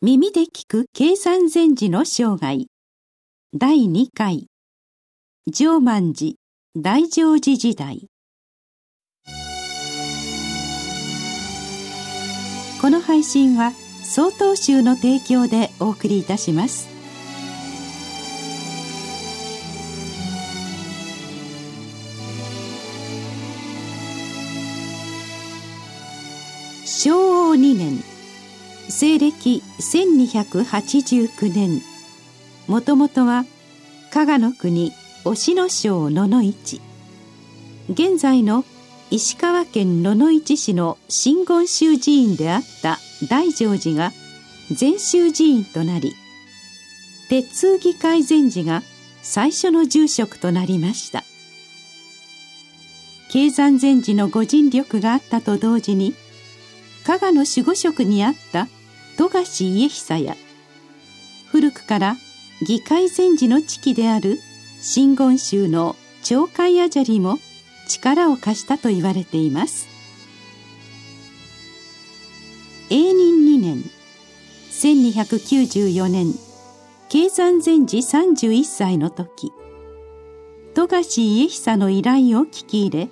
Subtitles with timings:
[0.00, 2.66] 耳で聞く計算禅師の生涯。
[3.52, 4.46] 第2回。
[5.48, 6.34] 上満寺。
[6.76, 8.06] 大乗寺時代。
[12.80, 13.72] この配信は
[14.04, 16.86] 曹洞宗の提供でお送りいたします。
[26.84, 28.17] 昭和2年。
[28.90, 31.82] 西暦1289年
[32.66, 33.44] もともとは
[34.10, 34.92] 加賀の国
[35.24, 36.80] 忍野省野々市。
[37.90, 38.64] 現在の
[39.10, 42.98] 石川県野々市市の真言宗寺院であった
[43.28, 44.12] 大乗寺が
[44.70, 46.14] 禅宗寺院となり
[47.28, 48.82] 鉄通議会禅寺が
[49.22, 51.24] 最初の住職となりました。
[53.30, 56.14] 経山禅寺のご尽力があったと同時に
[57.04, 58.66] 加賀の守護職にあった
[59.18, 60.36] 富樫家久や
[61.50, 62.16] 古くから
[62.64, 64.38] 議会禅師の地である
[64.80, 67.40] 真言宗の鳥海アジャリも
[67.88, 69.88] 力を貸したと言われています。
[72.90, 73.82] 永仁2年
[74.70, 76.32] 1294年
[77.08, 79.50] 経山禅師31歳の時
[80.74, 83.08] 富樫家久の依頼を聞き入れ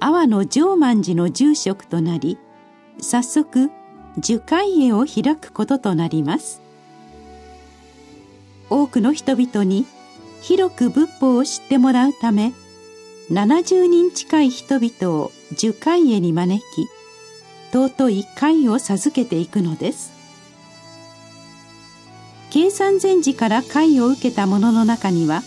[0.00, 2.36] 阿波の上満寺の住職となり
[3.00, 3.70] 早速
[4.18, 6.60] 樹海会を開くこととなります。
[8.68, 9.86] 多くの人々に
[10.42, 12.52] 広く仏法を知ってもらうため
[13.30, 16.88] 70人近い人々を樹海会に招き
[17.72, 20.12] 尊い会を授けていくのです。
[22.50, 25.42] 計算禅師から会を受けた者の中には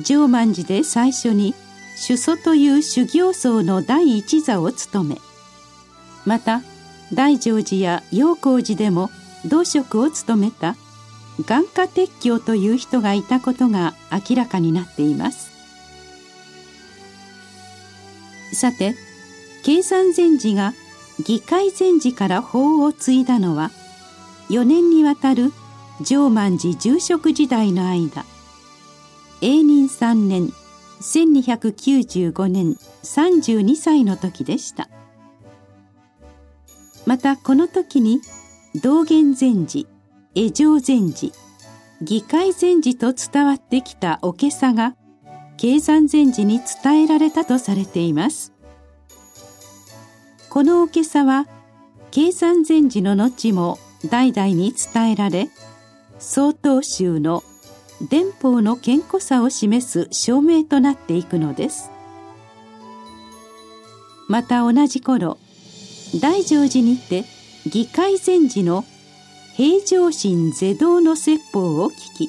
[0.00, 1.54] 上満寺で最初に
[1.96, 5.16] 主祖という修行僧の第一座を務め
[6.24, 6.62] また
[7.12, 9.10] 大乗寺や陽光寺でも
[9.46, 10.76] 同職を務めた
[11.46, 15.50] 眼科鉄橋という人がいたことが明らかになっています。
[18.52, 18.94] さて
[19.64, 20.74] 計算禅師が
[21.24, 23.70] 議会禅師から法を継いだのは
[24.48, 25.52] 4年にわたる
[26.02, 28.24] 上満寺住職時代の間
[29.40, 30.52] 永仁3年
[31.00, 34.88] 1295年32歳の時でした。
[37.06, 38.20] またこの時に
[38.82, 39.86] 道元禅師
[40.34, 41.32] 江上禅師
[42.02, 44.94] 議会禅師と伝わってきたおけさが
[45.56, 48.54] 経山禅師に伝えられたとされています。
[50.48, 51.46] このおけさは
[52.10, 53.78] 経山禅師の後も
[54.08, 55.50] 代々に伝えられ
[56.18, 57.44] 曹洞宗の
[58.08, 61.90] 伝法の健康さを示す証明となっていくのです。
[64.28, 65.38] また同じ頃
[66.18, 67.24] 大乗寺にて
[67.66, 68.84] 議会禅師の
[69.54, 72.28] 平常心是道の説法を聞き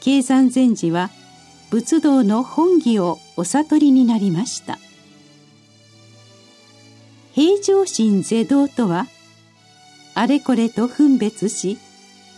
[0.00, 1.10] 経山禅師は
[1.70, 4.78] 仏道の本義をお悟りになりました。
[7.34, 9.08] 平常心是道とは
[10.14, 11.78] あれこれと分別し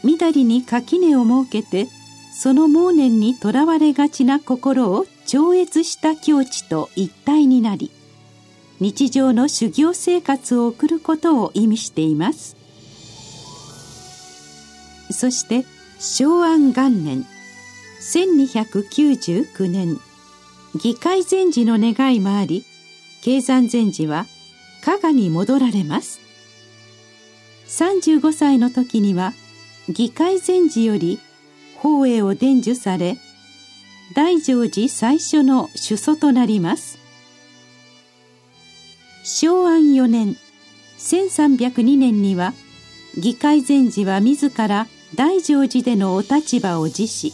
[0.03, 1.87] みだりに垣根を設けて
[2.33, 7.91] その妄念にとらわれがちな心を超越した境地と一体になり
[8.79, 12.57] 日常の修行生活を送ることを意味しています。
[15.11, 15.65] そして
[15.99, 17.25] 昭安元年
[18.01, 19.99] 1299年
[20.75, 22.65] 議会禅師の願いもあり
[23.23, 24.27] 経山禅師は
[24.85, 26.21] 加賀に戻られます。
[27.69, 29.33] 35歳の時には
[29.89, 31.19] 議会禅師より
[31.77, 33.17] 法営を伝授され
[34.15, 37.06] 大乗寺最初の主祖となります。
[39.29, 40.37] 昭安4年
[40.99, 42.55] 1302年には
[43.19, 47.33] 議会禅師は自ら大乗寺でのお立場を辞し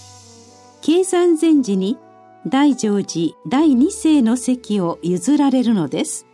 [0.80, 1.98] 経山禅師に
[2.46, 6.26] 大乗寺第二世の席を譲られるのです。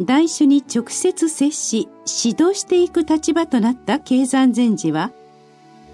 [0.00, 1.86] 大種に直接接し
[2.24, 5.12] 指導していく立場となった経山禅師は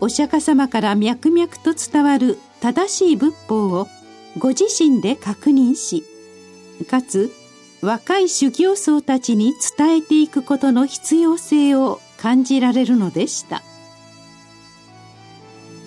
[0.00, 3.88] お釈迦様から脈々と伝わる正しい仏法を
[4.38, 6.04] ご自身で確認し
[6.84, 7.32] かつ
[7.80, 13.62] 若い修行僧たちに伝えていくことの必要性を感じられるのでした。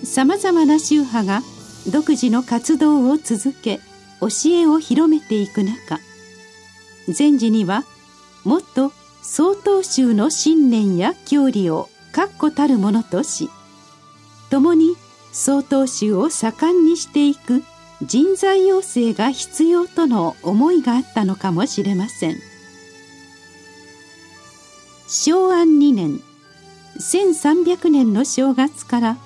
[0.04, 1.42] さまざまな宗派が
[1.92, 3.80] 独自の活動を続け
[4.22, 6.00] 教えを広めていく中
[7.08, 7.84] 禅師には
[8.44, 8.92] もっと
[9.22, 13.50] 曹洞宗の信念や教理を確固たるものとし
[14.50, 14.96] 共に
[15.32, 17.64] 曹洞宗を盛んにしていく
[18.02, 22.38] 人材養成が必要との思いがあったのかもしれません。
[25.08, 26.22] 昭安2年
[26.98, 29.18] 1300年の正月から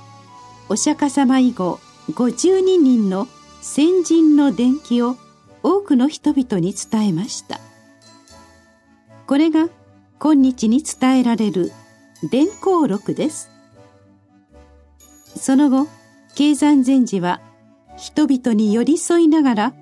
[0.70, 1.80] お釈迦様以後
[2.12, 3.28] 52人の
[3.62, 5.18] 先人の伝記を
[5.62, 7.60] 多くの人々に伝えました。
[9.28, 9.70] これが
[10.20, 11.72] 今日に伝えられる
[12.30, 13.50] 伝行録です。
[15.36, 15.88] その後
[16.36, 17.42] 経山禅師は
[17.98, 19.74] 人々に寄り添いながら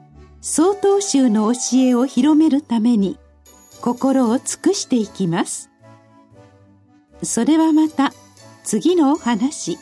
[0.41, 3.19] 曹洞宗の教えを広めるために
[3.81, 5.69] 心を尽くしていきます。
[7.23, 8.13] それはまた
[8.63, 9.77] 次のお話。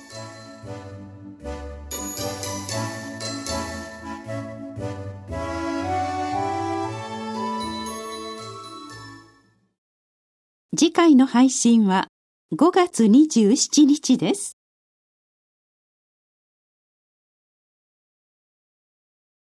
[10.78, 12.08] 次回の配信は
[12.54, 14.59] 5月27日です。